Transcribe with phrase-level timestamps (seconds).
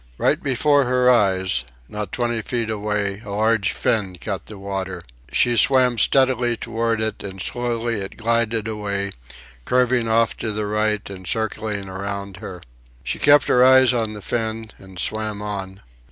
[0.17, 5.03] Right before her eyes, not twenty feet away, a large fin cut the water.
[5.31, 9.11] She swam steadily toward it, and slowly it glided away,
[9.63, 12.63] curving off toward the right and circling around her.
[13.03, 15.81] She kept her eyes on the fin and swam on.